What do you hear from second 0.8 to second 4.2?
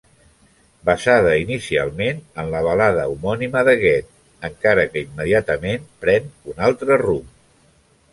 Basada inicialment en la balada homònima de Goethe,